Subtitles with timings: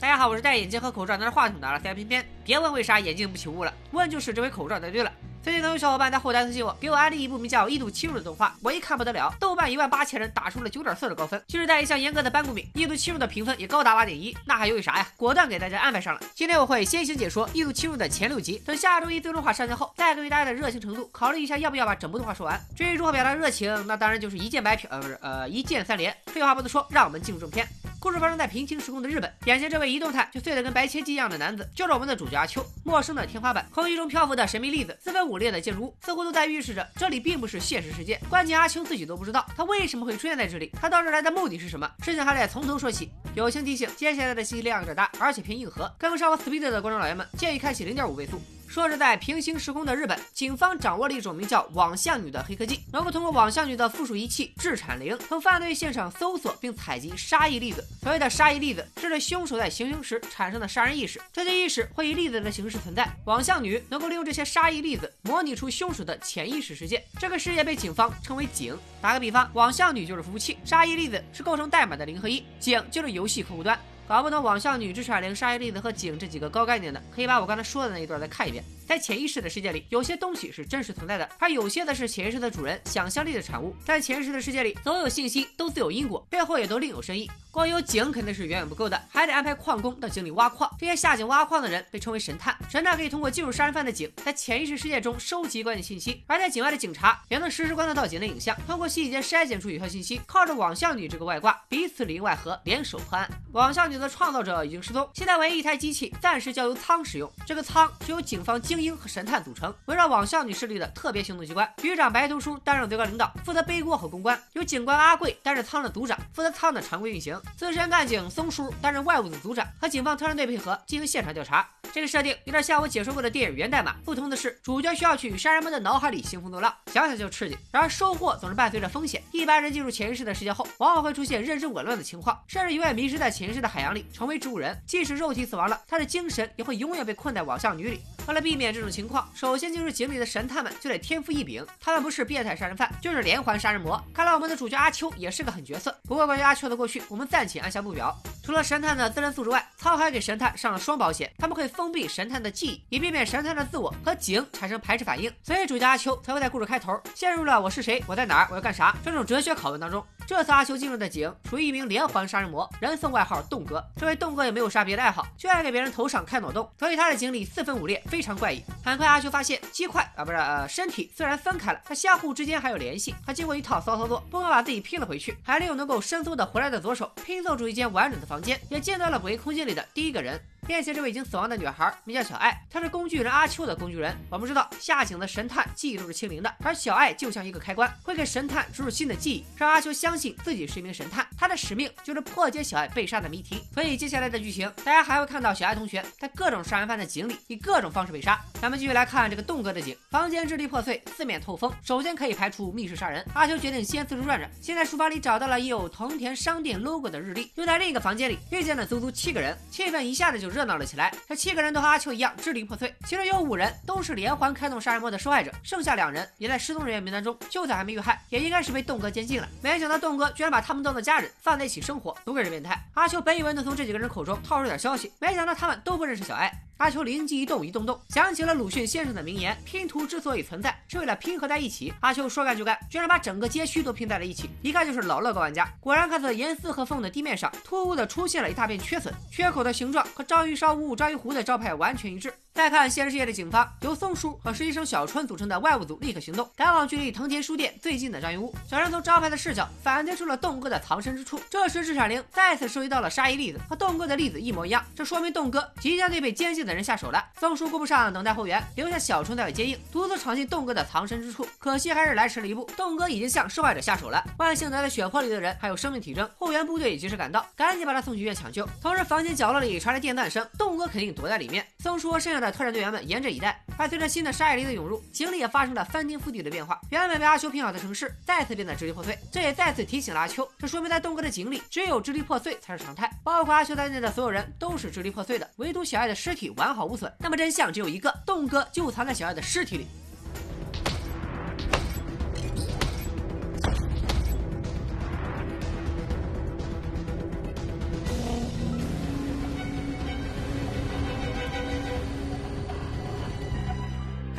[0.00, 2.24] 大家好，我是戴眼镜和口罩拿着话筒的阿塞偏偏。
[2.42, 5.12] 别问为啥眼镜不起雾了，问就是这回口罩戴对了。
[5.42, 15.06] 最近有小伙伴在后台私信我，给我安利一部名叫《异度侵入》的动画， 我一看不得了，豆瓣一万八千人打出了九点四的高分，就是带一项严格的班固名，《异度侵入》的评分也高达八点一，那还犹豫啥呀？
[15.18, 16.20] 果断给大家安排上了。
[16.34, 22.58] 今天我会先行解说《异度侵入》的前六集，等下周一最终话上线后，再根据大家的热情程度考虑一下要不要把整部动画说完。
[22.74, 26.16] 至于如何表达热情，那当然就是一键白嫖，呃不是呃一键三连。
[26.28, 27.68] 废话不多说，让我们进入正片。
[28.00, 32.64] 故事发生在平行时空的日本，眼前这位一动态就碎得跟白切鸡一样的男子，就是我们的主角阿秋。
[32.82, 38.18] 陌生的天花板，空气中漂浮的神秘粒子，四分五裂的建筑物，似乎都在预示着这里并不是现实世界。
[38.30, 41.86] 关键阿秋自己都不知道，他为什么会出现在这里，他到这来的目的是什么？
[42.02, 43.10] 事情还得从头说起。
[43.34, 48.40] 友情提醒：接下来的信息量有点大，而且偏硬核，跟不上我 speed 的观众老爷们，建议开启零点五倍速。
[48.70, 57.84] 说是在平行时空的日本，警方掌握了一种名叫“网像女”的黑科技，能够通过网像女的附属仪器“制产灵”，从犯罪现场搜索并采集杀意粒子。
[58.00, 63.12] 所谓的杀意粒子，是对凶手在行凶时产生的杀人意识，这些意识会以粒子的形式存在。
[63.24, 67.04] 网像女能够利用这些杀意粒子，模拟出凶手的潜意识世界。
[67.18, 68.78] 这个世界被警方称为“井”。
[69.02, 73.76] 打个比方，网像女就是服务器，杀意粒子是构成代码的零和一，井就是游戏客户端。
[74.10, 78.64] 搞不懂网校女、之产灵、杀意粒子和井这几个高概念的，可以把我刚才说的那一段再看一遍。
[78.90, 83.72] 在潜意识的世界里，有些东西是真实存在的，而有些的是潜意识的主人想象力的产物。
[83.84, 87.30] 在潜意识的世界里，所有信息都自有因果，背后也都另有深意。
[87.52, 90.68] 光有井肯定是远远不够的，还得安排矿工到井里挖矿。
[90.78, 92.56] 这些下井挖矿的人被称为神探。
[92.68, 103.28] 神探可以通过进入杀人犯的井，在潜意识世界中收集关键信息，而在井外的警察也能实时观测到井的影像，通过细节筛选出有效信息，靠着网像女这个外挂，彼此里应外合，联手破案。
[103.52, 107.30] 网像女的创造者已经失踪，现在唯一一台机器暂时交由仓使用。
[107.44, 117.40] 这个仓是由警方精英和神探组成，围绕网像女势力的特别行动机关，局长白头书担任最高领导，负责背锅和公关，由警官阿贵担任仓的组长，负责仓的常规运行。
[117.56, 121.68] 资深干警松叔担任外务组组长，和警方特战队配合进行现场调查。
[121.92, 127.58] 这个设定有点像我解说过的电影《源代码》，不同的是，主角需要去与杀人魔的脑海里兴风作浪，想想就刺激。
[127.72, 129.20] 然而收获总是伴随着风险。
[129.32, 134.80] 一般人进入潜意识的世界后，往往会出现认知紊乱的情况，甚至永远迷失在潜意识的海洋里，成为植物人。
[134.86, 138.02] 即使肉体死亡了，他的精神也会永远被困在网像女里。
[138.26, 144.00] 为了避免这种情况，首先进入井里的神探们就得天赋异禀，他们不是变态杀人犯，就是连环杀人魔。
[144.14, 145.98] 看来我们的主角阿秋也是个狠角色。
[146.04, 148.16] 不过关于阿秋的过去，我们暂且按下不表。
[148.44, 155.32] 除了神探的自身素质外，沧海给神探上了双保险，他们会封闭神探的记忆，以避免神探的自我和井产生排斥反应。
[155.42, 160.04] 所以主角阿秋才会在故事开头陷入了“我是谁，我在哪儿，我要干啥”这种哲学拷问当中。
[160.30, 163.84] 这次阿秋进入的井属于一名连环杀人魔，人送外号“洞哥”。
[163.98, 168.62] 这位洞哥也没有啥别的爱好，就爱给别人头上开脑洞，所以他的井里四分五裂，非常怪异。
[168.84, 173.12] 很快阿秋发现，鸡块啊不是呃身体虽然分开了，但相互之间还有联系。
[173.26, 180.40] 他经过一套骚操作，不光把自己拼了回去，还利用能够伸缩的回来的左手拼凑出一间完整的房间，也见到了诡异空间里的第一个人。
[180.70, 184.16] 面前这位已经死亡的女孩名叫小爱，她是工具人阿秋的工具人。
[184.30, 191.26] 我们知道下井的神探记忆都是清零的，而小爱就像一个开关，会给神探注入新的记忆，让阿秋相信自己是一名神探。
[191.36, 193.64] 他的使命就是破解小爱被杀的谜题。
[193.74, 198.40] 所以接下来的剧情，大家还会看到小爱同学在各种杀人犯的井里以各种方式被杀。
[198.62, 201.72] 咱们继续来看这个洞哥的井，房间支离破碎，四面透风。
[201.82, 204.48] 首先可以排除密室杀人，阿秋决定先四处转转。
[204.62, 205.58] 先在书房里找到了。
[205.58, 208.86] 印有藤田商店 logo 的日历，又在另一个房间里遇见了。
[208.86, 210.59] 足足七个人，气氛一下子就热。
[210.60, 219.48] 热闹了起来，这七个人都和阿秋一样支离破碎，其中有五人都是连环开动杀人魔的受害者，剩下两人也在失踪人员名单中，就算还没遇害，也应该是被洞哥监禁了。
[219.62, 222.78] 没想到洞哥居然把他们当做家人，放在一起生活，都给人变态。
[222.92, 226.52] 阿秋本以为能从这几个人口中套出点消息，没想到他们都不认识小艾。
[226.80, 231.92] 阿秋灵机一动，一动动想起了鲁迅先生的名言：拼图之所以存在，是为了拼合在一起。
[232.00, 235.70] 阿秋说干就干，居然把整个街区都拼在了一起，一看就是老乐高玩家。
[235.78, 242.32] 果然，看似严丝合缝的地面上，突兀的出现了一大片缺损，缺口的形状和章鱼烧五五章鱼湖的招牌完全一致。
[242.60, 248.54] 再看现实世界的警方，由松叔和实习生小春组成的外务组立刻行动，赶往距离藤田书店最近的章鱼屋。
[248.68, 251.40] 小春从招牌的视角反推出了洞哥的藏身之处。
[251.48, 257.24] 这时，制产灵再次收集到了杀意粒子，和洞哥的粒子一模一样，这说明洞哥即将对被监禁的人下手了。
[257.40, 261.48] 松叔顾不上等待后援，留下小春在外接应，独自闯进洞哥的藏身之处。
[261.58, 264.22] 可惜还是来迟了一步，洞哥已经向受害者下手了。
[264.36, 268.68] 万幸埋在血泊里的人还有生命体征，后援部队也及时赶到，赶紧把他送去医院抢救。
[268.82, 271.66] 同时，房间角落里传来电断声，洞哥肯定躲在里面。
[271.78, 273.20] 松叔剩下的特战队员们严。
[273.20, 276.80] 阵以待，而随着新的沙叶林的涌入，井里也发生了翻天覆地的变化。
[276.88, 283.10] 原本被阿秋拼好的城市再次变得支离破碎，这也再次提醒了阿秋，这说明在东哥的井里，只有支离破碎才是常态。
[283.22, 287.12] 包括阿秋在内的所有人都是支离破碎的，唯独小爱的尸体完好无损。
[287.18, 289.86] 那么真相只有一个，东哥就藏在小爱的尸体里。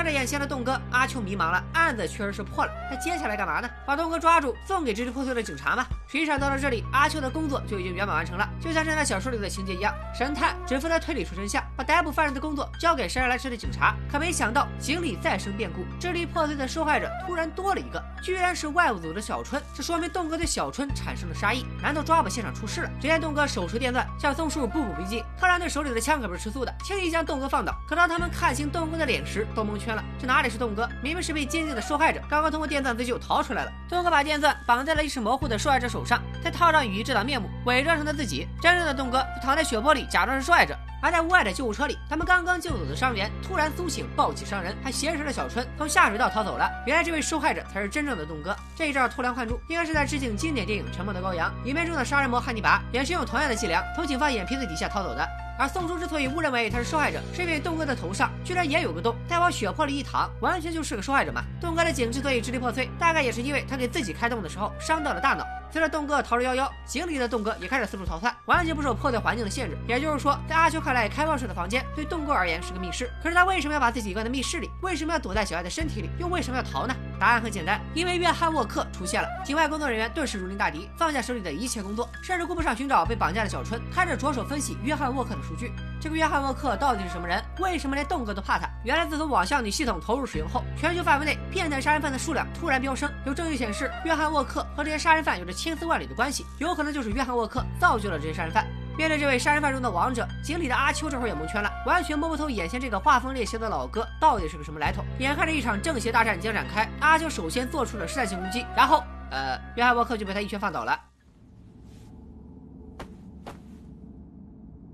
[0.01, 1.63] 看着眼前的栋哥，阿秋迷茫了。
[1.73, 3.69] 案子确实是破了，那接下来干嘛呢？
[3.85, 5.85] 把栋哥抓住，送给支离破碎的警察吗？
[6.07, 13.95] 实际上到了这里，阿秋的工作就已经圆满完成了，就像现在小说里的情节一样，神探只负责推理出真相，把逮捕犯人的工作交给姗姗来迟的警察。
[14.11, 19.59] 可没想到，井里再生变故，支离破碎的受害者突然多了一个，居然是外务组的小春。
[19.73, 22.91] 这说明栋哥对小春产生了杀意，难道抓捕现场出事了？
[23.01, 27.73] 只见栋哥手持电钻向松树步步逼近，特兰队手里的枪可不是吃素的，轻易将栋哥放倒。
[27.87, 30.87] 可当他们看清栋哥的脸时，都蒙圈了，这哪里是栋哥？
[31.01, 33.71] 明明是被监禁的受害者，刚刚通过电钻自救逃出来了。
[33.89, 38.47] 栋哥把电钻绑在了意识模糊的受害者手上，再套上雨衣遮挡面目，伪装成他自己。
[38.61, 40.77] 真正的栋哥就躺在血泊里，假装是受害者。
[41.01, 46.69] 而在屋外的救护车里，他们刚刚救走的伤员突然苏醒，抱起伤人，还挟持了小春从下水道逃走了。
[46.85, 48.55] 原来这位受害者才是真正的栋哥。
[48.75, 55.27] 这一招偷梁换柱，应该是在致敬经典电影《沉默的羔羊》影片中的杀人魔汉尼拔，也是用同样的伎俩从警方眼皮子底下逃走的。
[55.61, 61.43] 而宋叔之所以误认为他是受害者，是因为栋哥的头上居然也有个洞，再往血泊里一躺，完全就是个受害者嘛。
[61.61, 65.45] 栋哥的颈之所以支离破碎，大概也是因为他给自己开洞的时候伤到了大脑。
[65.71, 69.77] 随着栋哥逃之夭夭，井里的栋哥也开始四处逃窜，完全不受破碎环境的限制。
[69.87, 73.11] 也就是说，在阿秋看来，开放式的房间对栋哥而言是个密室。
[73.21, 74.67] 可是他为什么要把自己关在密室里？
[74.81, 76.09] 为什么要躲在小爱的身体里？
[76.17, 76.95] 又为什么要逃呢？
[77.21, 79.27] 答案很简单，因为约翰沃克出现了。
[79.45, 85.71] 境外工作人员顿时如临大敌，放下手里的一切工作，甚至顾不上寻找被绑架的小春，开始着手分析约翰沃克的数据。
[86.01, 87.39] 这个约翰沃克到底是什么人？
[87.59, 88.67] 为什么连栋哥都怕他？
[88.83, 93.07] 原来自从网校女系统投入使用后，全球范围内变态杀人犯的数量突然飙升。
[93.23, 98.65] 有证据显示，约翰沃克和这些杀人犯有着千丝万缕的关系，有可能就是约翰沃克造就了这些杀人犯。
[98.97, 105.04] 面对这位杀人犯中的王者，井里的阿秋这会儿也蒙圈了，完全摸不透眼前这个画风猎奇的老哥到底是个什么来头。
[105.18, 110.98] 眼看着一场正邪大战将展开，阿秋首先做出了试探性攻击，然后，呃，约翰沃克就被他一拳放倒了。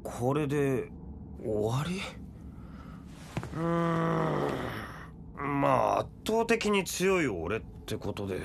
[0.03, 0.91] これで
[1.43, 2.01] 終わり
[3.57, 3.63] うー
[5.45, 8.41] んまあ圧倒的に強い俺ってことで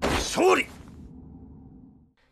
[0.00, 0.66] 勝利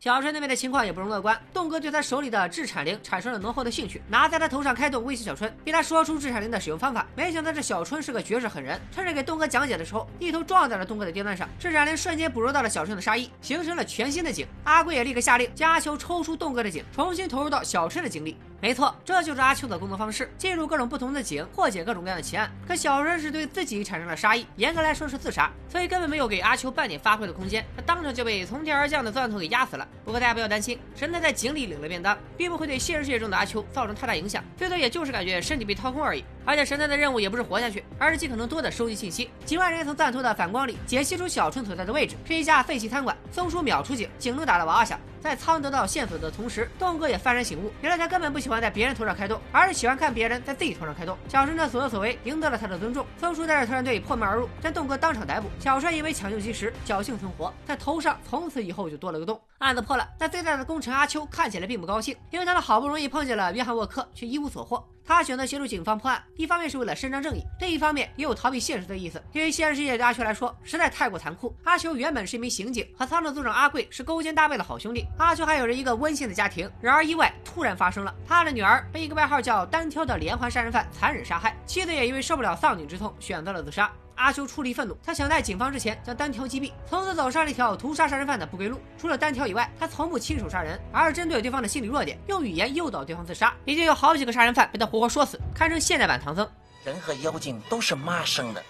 [0.05, 7.07] 小春那边的情况也不容乐观，栋哥对他手里的制产灵产生了浓厚的兴趣，拿在他头上开动威胁小春，逼他说出制产灵的使用方法。
[7.15, 14.45] 没想到这小春是个绝世狠人，趁着给栋哥讲解的时候，一头撞在了栋哥的电钻上，制产灵瞬间捕捉到了小春的杀意，形成了全新的井。
[14.63, 18.37] 阿贵也立刻下令加球抽出栋哥的井，重新投入到小春的井里。
[18.61, 22.49] 没错，这就是阿秋的工作方式，进入各种不同的井，破解各种各样的奇案。
[22.67, 27.63] 可小人是对自己产生了杀意，严格来说是自杀，所以根本没有给阿秋半点发挥的空间。
[27.75, 29.87] 他当场就被从天而降的钻头给压死了。
[30.03, 36.23] 不过大家不要担心，神探在井里领了便当，并不会对现实世界中的阿秋造成太大影响，最多也就是感觉身体被掏空而已。
[36.45, 39.29] 而且神探的任务也不是活下去，而是尽可能多的收集信息。
[39.43, 43.17] 警外人员从钻头的反光里解析出小春所在的位置是一家废弃餐馆。
[43.31, 44.99] 松鼠秒出警，警钟打了哇哇响。
[45.19, 51.17] 在仓得到线索的同时，栋哥也幡然醒悟，原来他根本不喜欢在别人头上开洞，而是喜欢看别人在自己头上开洞。
[51.27, 53.03] 小春的所作所为赢得了他的尊重。
[53.19, 55.49] 松鼠带着特战队破门而入，将栋哥当场逮捕。
[55.59, 59.41] 小帅因为抢救及时，侥幸存活，在头上从此以后就多了个洞。
[59.65, 64.87] 案子破了，但最大的功臣阿秋看起来并不高兴，因为他们好不容易碰见了约翰沃克，却一无所获。
[65.03, 69.19] 他选择协助警方破案，一方面是为了伸张正义，另一方面也有逃避现实的意思。
[69.33, 71.55] 因为现实世界对阿秋来说实在太过残酷。
[71.63, 75.07] 阿秋原本是一名刑警，和仓的组长阿贵是勾肩搭背的好兄弟。
[75.17, 83.91] 阿秋还有着一个温馨的家庭，然而意外突然发生了，他的女儿被一个外号叫单挑的连环杀人犯残忍杀害，妻子也因为受不了丧女之痛，选择了自杀。
[84.15, 88.79] 阿修出离愤怒，他想在警方之前将单挑击毙，从此走上了一条屠杀杀人犯的不归路。
[88.97, 93.53] 除了单挑以外，他从不亲手杀人，而是针对对方的心理弱点，用语言诱导对方自杀。
[93.65, 96.47] 已经有好几个杀人犯被他活活说死，堪称现代版唐僧。
[96.83, 98.63] 人和妖精都是妈生的，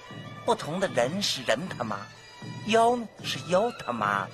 [0.46, 1.98] 不同的人是人他妈，
[2.68, 4.28] 妖呢是妖他妈。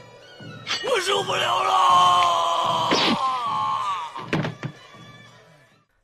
[0.84, 3.31] 我受不了了。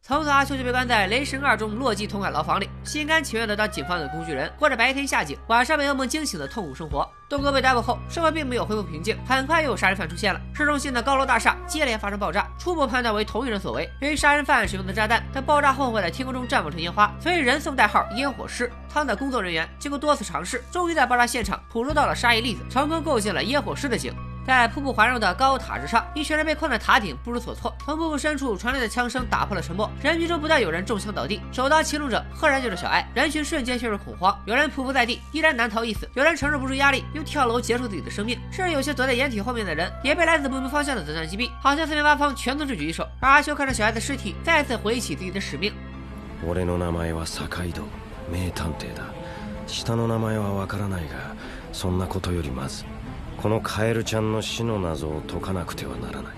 [0.08, 7.06] 从此，阿秋就被关在《雷神二》中洛基同款牢房里，心甘情愿的当警方的工具人，过着白天下井，晚上被噩梦惊醒的痛苦生活。
[7.28, 10.40] 东哥被逮捕后，社会并没有恢复平静，很快又有杀人犯出现了。
[10.56, 13.90] 市中心的高楼大厦接连发生爆炸，初步判断为同一人所为。
[14.00, 18.72] 由于杀人犯使用的炸弹在爆炸后会在天空中绽放成烟花，所以人送代号“烟火师”。
[18.88, 24.16] 他们的工作人员经过多次尝试，终于在爆炸现场捕捉到了杀意粒子，成功构建了烟火师的井。
[24.47, 27.73] 在瀑布环绕的高塔之上，一群人被困在塔顶，不知所措。
[27.85, 31.41] 从瀑布深处传来的枪声打破了沉默，人群中不断有人中枪倒地。
[31.53, 38.37] 首当其冲者赫然就是小艾，人群瞬间陷入恐慌，有人匍匐在地，依然难逃一死；有人承受不住压力，又跳楼结束自己的生命。
[38.51, 43.07] 甚至有些躲在掩体后面的人，也被来自不明方向的子弹击毙，好像四面八方全都是狙击手。
[43.21, 45.73] 而阿修看着小艾的尸体，再次回忆起自己的使命。
[46.45, 47.83] 我的名前は坂井戸
[48.29, 49.05] 名探偵だ。
[49.69, 51.37] 下の名前はわからないが、
[51.73, 52.85] そんなことよりまず。
[53.41, 56.33] このカエルちゃんの死の謎を解かなくてはならない。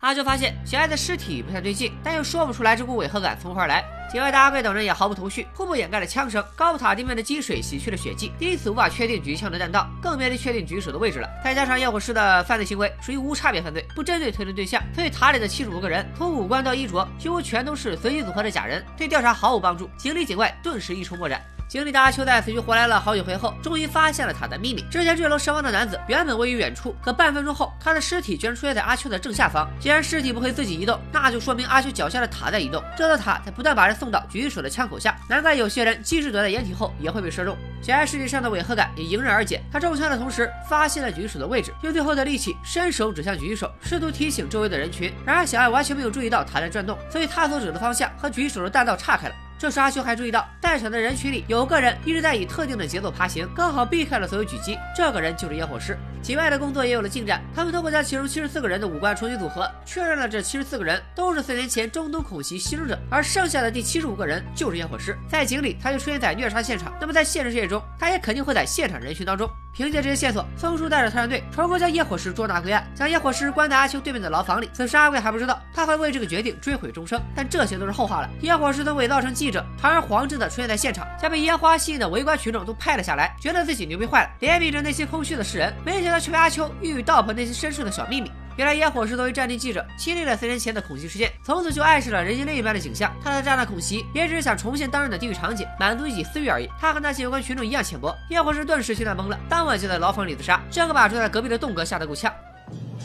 [0.00, 3.84] 阿秋发现小爱的尸体不太对劲，但又说不出来这股违和感从何而来。
[4.10, 6.42] 警卫大阿贵等人也毫不头绪，互不掩盖了枪声。
[6.56, 11.28] 高塔地面的积水洗去了血迹，因此无法确定举枪的弹道，更别提确定举手的位置了。
[11.44, 19.88] 再加上焰火师的犯罪行为属于无差别犯罪，不针对特定对象，所以塔里的七十五个人，从五官到衣着，几乎全都是随机组合的假人，对调查毫无帮助。
[19.98, 21.40] 警里警外顿时一筹莫展。
[21.67, 24.83] 警里的阿秋在死去活来了好几回后，终于发现了塔的秘密。
[24.83, 29.67] 之前坠楼身亡的男子原本位于远处，可半分钟后，他的尸体居然出现在阿秋的正下方。
[29.79, 32.83] 既然尸体不会自己移动，那就说明阿秋脚下的塔在移动。
[32.95, 37.57] 这座塔在不断把人送到狙击手的枪口下，难怪有些人即使躲在掩体后也会被射中。
[37.81, 39.59] 小爱尸体上的违和感也迎刃而解。
[39.71, 45.11] 他中枪的同时发现了狙击手的位置，用最后的力气伸手指向狙击手，试图提醒周围的人群。
[45.25, 49.35] 然而小爱完全没有注意到塔在转动，所以他所指的方向和狙击手的弹道岔开了。
[49.65, 54.77] 这时阿修还注意到，在场的人群里有个人一直在以特定的节奏爬行，刚好避开了所有狙击。
[54.95, 55.97] 这个人就是烟火师。
[56.25, 65.15] 体外的工作也有了进展，他们通过将其中七十四个人的五官重新组合，确认了这七十四个人都是四年前中东恐袭牺牲者，而剩下的第七十五个人就是烟火师。
[65.29, 69.47] 在井里，他就出现在虐杀现场，那么在现实世界中，他也肯定会在现场人群当中。
[69.71, 74.69] 凭借这些线索，松叔带着特战队成功将烟火师捉拿归案，将烟火师关在阿秋对面的牢房里。
[74.73, 77.21] 此时阿贵还不知道，他会为这个决定追悔终生。
[77.35, 78.29] 但这些都是后话了。
[78.41, 85.73] 烟火师曾伪造成记者，堂而皇之的出现在现场，将被烟花吸引的围观群众都拍了下来，觉得自己牛逼坏了，怜悯着那些空虚的世人。
[85.85, 87.01] 没想到却被阿秋欲。
[87.01, 88.31] 道破内心深处的小秘密。
[88.57, 93.13] 原来野火是作为战地记者，亲历了四年前的恐袭事件，从此就爱上了人间另一般的景象。
[93.21, 96.69] 他的炸弹恐袭也只是想重现当日的地狱场景，满足一己私欲而已。
[96.79, 98.15] 他和那些有关群众一样浅薄。
[98.29, 100.61] 野火是顿时心态懵了，当晚就在牢房里自杀。
[100.71, 102.33] 这个把住在隔壁的栋哥吓得够呛。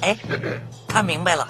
[0.03, 0.17] 哎，
[0.87, 1.47] 他明白了，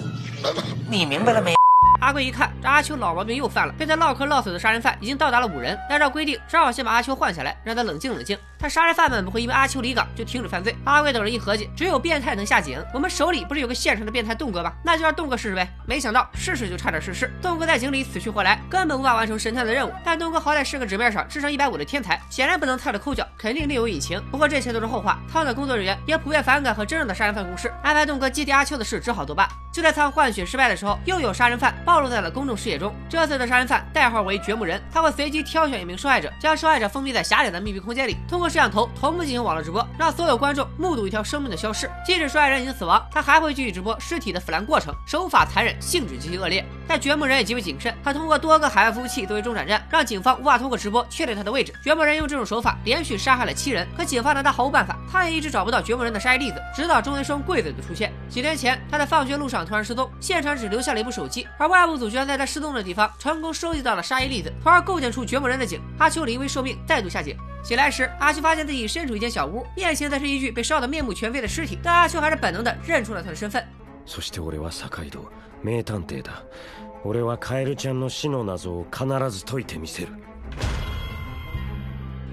[0.89, 1.60] 你明白了没？
[2.01, 5.77] 阿贵一看，这阿秋老毛病又犯了，被他唠嗑唠死的杀人犯已经到达了五人。
[5.87, 8.35] 按照规定，只好先把阿秋换下来，让他冷静冷静。
[8.57, 10.75] 但杀人犯们不会因为阿秋离岗就停止犯罪。
[10.83, 12.83] 阿贵等人一合计，只有变态能下井。
[12.91, 14.73] 我们手里不是有个现成的变态栋哥吗？
[14.83, 15.67] 那就让栋哥试试呗。
[15.85, 17.31] 没想到试试就差点逝世。
[17.39, 19.93] 栋哥在井里死去活来，根本无法完成神探的任务。
[20.03, 24.19] 但栋哥好歹是个纸面上智商一百五的天才，显然不能菜的抠脚，肯定另有隐情。
[24.31, 25.19] 不过这些都是后话。
[25.31, 29.47] 汤的工作人员也普遍反感和真正的杀人犯共事，安排栋哥接替阿秋的事只好作罢。
[29.71, 32.95] 就在仓换血失败的时候，又有杀人犯暴露在了公众视野中。
[33.09, 41.91] 这次的杀人犯代号为掘墓人，他会随机挑选一名受害者，将受害者封闭在狭窄的密闭空间里，通过摄像头同步进行网络直播，让所有观众目睹一条生命的消失。
[42.05, 46.65] 即使受害人已经死亡，他还会继续直播尸体的腐烂过程，手法残忍，性质极其恶劣。
[46.87, 51.73] 但掘墓人也极为谨慎，他通过多个海外服务器作为中转站，让警方无法通过直播确定他的位置。
[51.83, 54.95] 掘墓人用这种手法连续杀害了七人，可警方拿他毫无办法。
[55.11, 58.13] 他也一直找不到掘墓人的杀害例子，直到中学生贵子的出现。
[58.29, 65.80] 几年前，他在放学路上突然失踪，现场只留下了一部手机，而外部组居然在他失踪的地方成功收集到了杀一粒子，从而构建出掘墓人的井。
[65.98, 67.36] 阿秋临危受命，再度下井。
[67.64, 71.78] 醒来时，阿秋发现自己身处一间小屋，面前则是一具被烧得面目全非的尸体。
[71.82, 73.64] 但阿秋还是本能的认出了他的身份。
[74.04, 75.24] そして俺は坂井戸
[75.62, 76.44] 名探偵だ。
[77.04, 80.08] 俺はカエルちゃんの死の謎を必ず解いてみせる。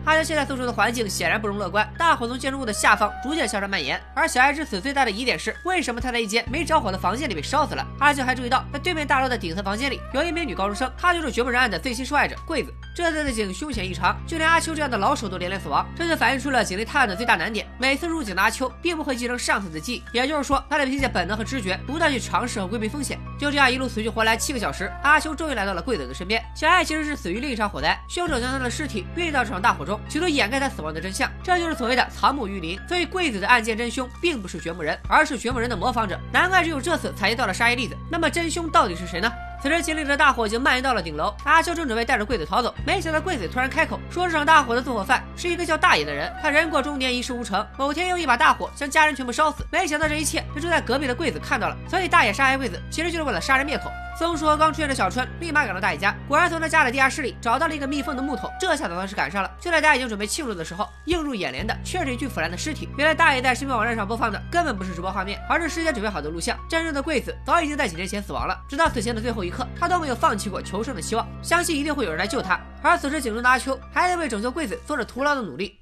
[0.08, 4.00] 阿秋现在所处的环境显然不容乐观，大火从建筑物的下方逐渐向上蔓延。
[4.14, 7.86] 而小爱之死最大的疑点是，为什么他在一间没着火的房间里被烧死了？
[8.00, 12.72] 阿秋还注意到，在对面大楼的顶层房间里有一名女高中生，她就是掘墓人案的最新受害者桂子。
[12.96, 17.66] 这次的井凶险异常，就连阿秋这样的老手都连连死亡，这就反映出了井内探案的最大难点。
[17.78, 23.18] 每次入井的阿秋并不会继承上次的记忆，也就是说，他得凭借本能和直觉，不断去尝试和规避风险。
[23.38, 26.42] 就这样一路死去活来七个小时，阿秋终于来到了桂子的身边。
[26.56, 30.68] 小爱其实是死于另一场火灾，凶手将他的尸体运到这场大火中，企图掩盖他。
[30.68, 32.78] 死亡的真相，这就是所谓的藏木于林。
[32.86, 36.16] 所以贵子的案件真凶并不是掘墓人，而是掘墓人的模仿者。
[36.30, 37.96] 难怪只有这次采集到了杀一粒子。
[38.08, 39.32] 那么真凶到底是谁呢？
[39.60, 41.34] 此时，经历的大火已经蔓延到了顶楼。
[41.42, 47.66] 阿秋正准备带着贵子逃走，没想到贵子突然开口说：“这场大火的纵火犯是一个叫大爷的人，他人过中年，一事无成。
[47.76, 49.66] 某天用一把大火将家人全部烧死。
[49.72, 58.47] 没想到这一切被住在隔壁的贵子看到了，所以大爷杀害贵子其实就是为了杀人灭口。”松叔和刚出现的小春立马赶到大爷家，果然从他家的地下室里找到了一个密封的木桶。
[58.59, 59.49] 这下子算是赶上了。
[59.59, 62.87] 就在大家已经准备庆祝的时候，映入眼帘的却是一具腐烂的尸体。
[62.95, 66.55] 原来大爷在视频网站上播放的根本不是直播画面，而是事先准备好的录像。
[66.69, 72.59] 真正的贵子早已经在几年前死亡了，直到死前的最后一刻，他都没有放弃过求生的希望，相信一定会有人来救他。
[72.83, 75.79] 而此时井中的阿秋还在为拯救贵子做着徒劳的努力。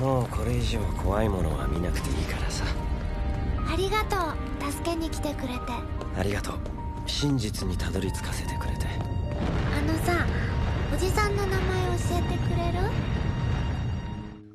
[0.00, 2.64] もうこれ以上怖いものは見なくていいからさ。
[3.72, 5.72] ありがとう、助けに来てくれて。
[6.18, 6.73] ありがとう。
[7.05, 10.25] 真実にたどり着かせてくれてあのさ
[10.93, 11.59] おじさんの名前
[11.97, 12.89] 教えてくれる？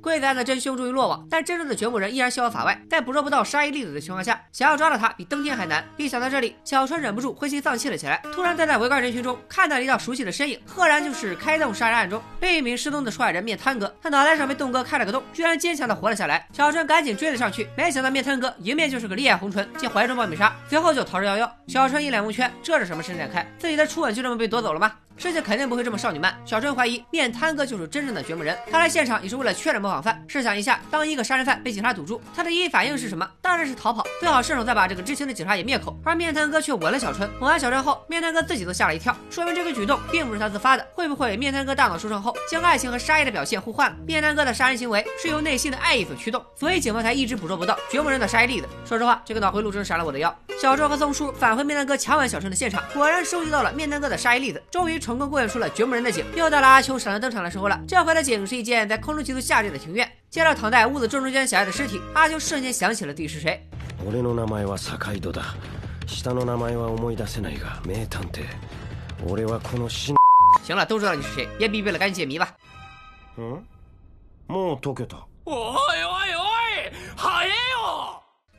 [0.02, 2.80] 鬼子案的真凶终于落网，但真正的掘墓人依然逍遥法外。
[2.88, 5.84] 在捕捉不到杀一粒子的情况下，想要抓到他比登天还难。
[5.96, 8.20] 一想到这里，小川忍不住灰心丧气了起来。
[8.34, 13.94] 突然，在在围观人群中看到了一道熟悉的身影，赫然就是开洞杀人案中另一名失踪的受害人面瘫哥。
[14.02, 16.46] 他脑袋上被洞哥开了个洞，居然坚强的活了下来。
[16.52, 21.50] 小川赶紧追了上去，没想到面瘫哥迎面就是个烈焰红唇及怀中爆米杀，随后就逃之夭夭。
[21.68, 23.46] 小川一脸蒙圈，这是什么神展开？
[23.58, 24.92] 自己的初吻就这么被夺走了吗？
[25.20, 26.34] 事情肯定不会这么少女漫。
[26.46, 30.24] 小春怀疑面瘫哥就是真正的掘墓人，他来现场也是为了确认模仿犯。
[30.26, 33.30] 试想一下，当一个杀人犯被警察堵住，他的第一反应是什么？
[33.42, 35.94] 当然是逃跑，最好顺手再把这个知情的警察也灭口。
[36.06, 40.86] 而面瘫哥却吻了小春，吻完小春后，面瘫哥自己都吓了一跳，说明这个举动并不是他自发的。
[40.94, 43.96] 会不会面瘫哥大脑受创后，将爱情和杀意的表现互换了？
[44.06, 48.66] 面瘫哥的杀人行为是由内心的爱意所驱动，所以警方才一直捕捉不到掘墓人的杀意例子。
[48.86, 50.34] 说实话，这个脑回路真是闪了我的腰。
[50.58, 55.93] 小周和宋叔返回面瘫哥强吻小春的现场，果然收集到了面瘫哥的杀意例子，终于成功构建出了掘墓。
[55.93, 57.79] 人的井又到了阿秋闪亮登场的时候了。
[57.87, 60.09] 这回的井是一间在空中急速下坠的庭院。
[60.29, 63.61] 见到躺在屋子正中间小爱的尸体，阿秋瞬间想起了自己是谁。
[64.05, 65.41] 俺の名前は坂井戸だ。
[66.05, 68.43] 下の名前は思い出せないが、名探偵。
[69.25, 70.13] 俺はこの死。
[70.63, 72.55] 行了，都知道你是谁，别逼逼了，赶紧解谜吧。
[73.37, 73.63] 嗯，
[74.47, 75.25] もう解けた。
[75.45, 76.18] おいおいおい、早えよ！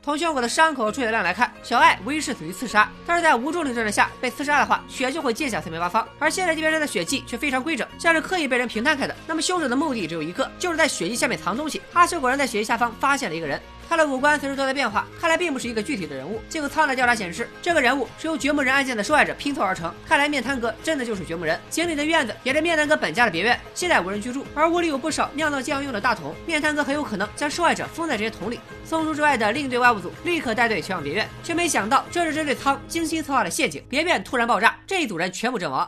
[0.03, 2.89] 从胸口的伤口出血量来看，小艾无疑是死于刺杀。
[3.05, 6.07] 但是在无重力状态下被刺杀的话，血就会溅向四面八方。
[6.17, 9.15] 而现在地面上的血迹却非常规整，像是刻意被人平摊开的。
[9.27, 11.79] 那么凶手的目的只有一个，就是在血迹下面藏东西。
[11.93, 13.61] 阿修果然在血迹下方发现了一个人。
[13.91, 16.41] 他的五官随时都在变化，看来并不是一个具体的人物。
[16.47, 19.93] 经过苍的调查显示，这个人物是由掘墓人案件的受害者拼凑而成。
[20.07, 21.59] 看来面瘫哥真的就是掘墓人。
[21.69, 26.33] 井里的院子也是面瘫哥本家的别院，现在无人居住，而屋里有不少酿造酱油用的大桶。
[26.45, 28.61] 面瘫哥很有可能将受害者封在这些桶里。
[28.85, 33.83] 松叔之外的另一队外务组立刻带队前往别院，却没想到这是针对苍精心策划的陷阱。
[33.89, 35.85] 别院突然爆炸，这一组人全部阵亡。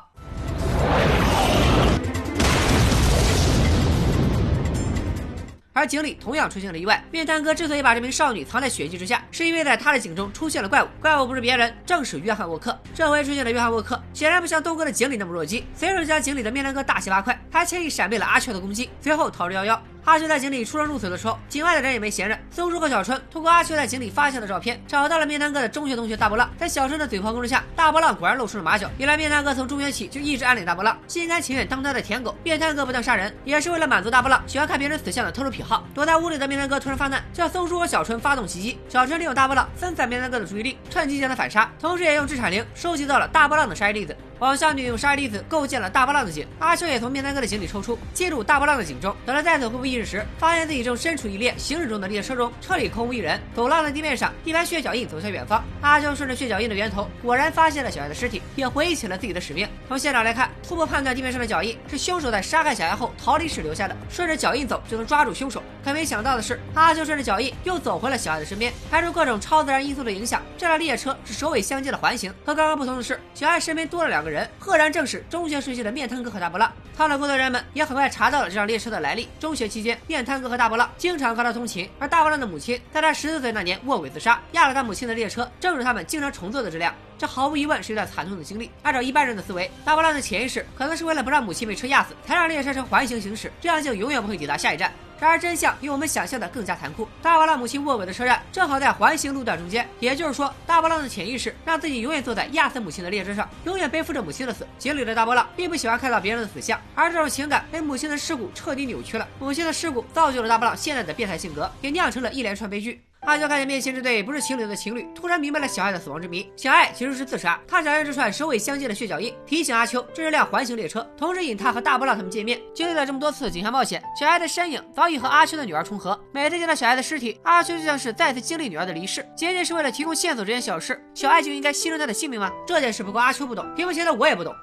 [5.73, 7.03] 而井里同样出现了意外。
[7.11, 10.87] 面瘫哥之所以把这名少女藏在血迹之下，是因为在他的井中出现了怪物。
[11.01, 12.79] 怪物不是别人，正是约翰沃克。
[12.93, 19.77] 这回出现的约翰沃克显然不像东哥的井里那么弱鸡，随手将井里的面瘫哥大卸八块，还轻易闪避了阿雀的攻击，随后逃之夭夭。
[20.05, 22.37] 阿秋在井里出生入死的时候，井外的人也没闲着。
[22.51, 26.49] 松叔和小春通过阿秋在井里发现的照片，找到了面瘫哥的中学同学大波浪。
[26.57, 28.91] 在小春的嘴炮攻势下，大波浪果然露出了马脚。
[28.97, 32.35] 原来面瘫哥从中学起就一直暗恋大波浪，心甘情愿当他的舔狗。
[32.43, 35.85] 面瘫哥不当杀人，也是为了满足大波浪喜欢看别人死相的特殊癖好。
[35.93, 38.77] 躲在屋里的面瘫哥突然发难，叫松叔和小春发动袭击。
[38.89, 44.13] 小春利用大波浪分散面瘫哥的注意力，趁机将他反杀，同时也用制产灵收集到了大波浪的杀意粒子。
[44.43, 49.15] 王香女用沙粒子构建了大波浪的井，阿秋也从面瘫哥的井里抽出，进入大波浪的井中。
[49.25, 53.39] 等他再次恢复意识时，发现自己正身处一列行驶中的列车中，车里空无一人。
[53.55, 55.63] 走廊的地面上，一排血脚印走向远方。
[55.79, 59.65] 阿秋顺着血脚印的源头，果然发现了小爱的尸体，也回忆起了自己的使命。
[59.87, 65.63] 从现场来看，初步判断地面上的脚印是凶手在杀害小爱后逃离时留下的，顺着脚印走就能抓住凶手。
[65.85, 68.73] 可没想到的是，阿秋顺着脚印又走回了小爱的身边。
[68.91, 72.29] 排除各种超自然因素的影响，这辆列车是首尾相接的环形。
[72.45, 75.23] 和刚刚不同的是，小爱身边多了两个人，人赫然正是。
[75.29, 79.29] 中学时期的面瘫哥和大波浪，他的工作人员们也很快查到了这辆列车的来历。
[79.39, 86.93] 中学期间，面瘫哥和大波浪经常和他通勤，而大波浪的母亲在他十四岁那年卧轨自杀，压了他母亲的列车正是他们经常乘坐的这辆。
[87.17, 88.69] 这毫无疑问是一段惨痛的经历。
[88.81, 94.91] 按照一般人的思维，大波浪的潜意识可能是为了不让母亲被车压死，才让列车呈环形行驶，这样就永远不会抵达下一站。
[95.19, 97.07] 然而真相比我们想象的更加残酷。
[97.21, 104.67] 大波浪母亲卧轨的车站正好在环形路段中间，也就是说，大波浪的潜意识让自己永远坐在亚瑟母亲的列车上，永远背负着母亲的死。
[104.77, 109.27] 井里的大波浪并不喜欢看到别人的死相，而这种情感被母亲的尸骨彻底扭曲了。
[109.39, 113.01] 母亲的尸骨造就了大波浪现在的变态性格，也酿成了一连串悲剧。
[113.25, 116.51] 阿娇看见面前这对不是情侣的情侣，突然明白了小爱的死亡之谜。
[116.57, 117.59] 小爱其实是自杀。
[117.65, 122.59] 他想用这串首尾相接的血脚印提醒阿秋这是辆环形列车，同时引他和大波浪他们见面。
[122.73, 126.19] 经历了这么多次警察冒险，小爱的身影早已和阿秋的女儿重合。
[126.33, 129.25] 每次见到小爱的尸体，阿秋就像是再次经历女儿的离世。
[129.35, 132.51] 仅仅是为了提供线索这件小事，小爱就应该牺牲她的性命吗？
[132.67, 134.53] 这件事不过阿秋不懂，屏幕前的我也不懂。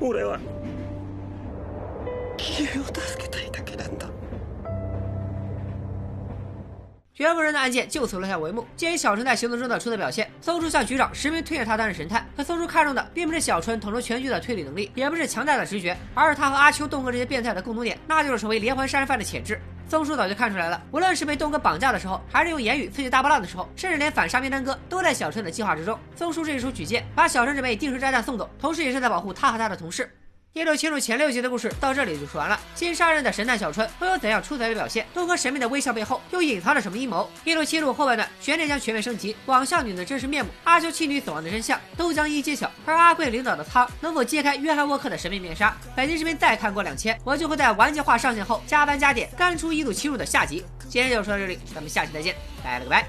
[0.00, 0.38] 俺は
[2.36, 4.06] キリを助けたいだけなんだ。
[7.14, 8.62] 掘墓人的案件就此落下帷幕。
[8.76, 12.28] 鉴于小春在行动中的出色表现，松叔向局长实名推荐他担任神探。
[12.36, 19.58] 可松叔看中的并不是小春统筹全局的推理能力，也不是强大的直觉，而是他和阿秋、东哥这些变态的共同点，那就是成为连环杀人犯的潜质。
[19.91, 25.99] 松叔早就看出来了，无论是被东哥绑架的时候，还是用言语刺激大波浪的时候，甚至连反杀名单哥，都在小春的计划之中。
[26.15, 30.09] 松叔这一手举荐，把小春准备定时炸弹送走，同时也是在保护他和他的同事。
[30.53, 32.59] 一六七入前六集的故事到这里就说完了。
[32.75, 35.07] 新上任的神探小春会有怎样出彩的表现？
[35.13, 37.29] 东河神秘的微笑背后又隐藏着什么阴谋？
[37.45, 42.69] 一六七入后半段悬念将全面升级，网校女的真实面目，阿修妻女死亡的真相都将一一揭晓。
[42.85, 45.73] 而阿贵领导的仓能否揭开约翰沃克的神秘面纱？
[45.95, 50.65] 本期视频再看过两千，我就会在完结话上线后加班加点干出一六七入的下集。
[50.89, 53.07] 今天就说到这里，咱们下期再见，拜了个拜。